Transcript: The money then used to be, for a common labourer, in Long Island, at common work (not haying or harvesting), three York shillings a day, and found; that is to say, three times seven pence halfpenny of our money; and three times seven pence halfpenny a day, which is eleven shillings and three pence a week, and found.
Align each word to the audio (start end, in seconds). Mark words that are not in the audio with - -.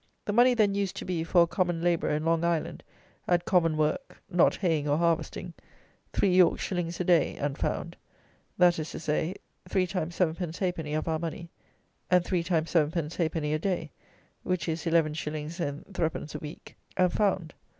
The 0.25 0.33
money 0.33 0.55
then 0.55 0.73
used 0.73 0.95
to 0.95 1.05
be, 1.05 1.23
for 1.23 1.43
a 1.43 1.47
common 1.47 1.83
labourer, 1.83 2.09
in 2.09 2.25
Long 2.25 2.43
Island, 2.43 2.81
at 3.27 3.45
common 3.45 3.77
work 3.77 4.19
(not 4.31 4.55
haying 4.55 4.89
or 4.89 4.97
harvesting), 4.97 5.53
three 6.11 6.35
York 6.35 6.59
shillings 6.59 6.99
a 6.99 7.03
day, 7.03 7.35
and 7.35 7.55
found; 7.55 7.95
that 8.57 8.79
is 8.79 8.89
to 8.93 8.99
say, 8.99 9.35
three 9.69 9.85
times 9.85 10.15
seven 10.15 10.33
pence 10.33 10.57
halfpenny 10.57 10.95
of 10.95 11.07
our 11.07 11.19
money; 11.19 11.51
and 12.09 12.25
three 12.25 12.41
times 12.41 12.71
seven 12.71 12.89
pence 12.89 13.17
halfpenny 13.17 13.53
a 13.53 13.59
day, 13.59 13.91
which 14.41 14.67
is 14.67 14.87
eleven 14.87 15.13
shillings 15.13 15.59
and 15.59 15.85
three 15.93 16.09
pence 16.09 16.33
a 16.33 16.39
week, 16.39 16.77
and 16.97 17.13
found. 17.13 17.53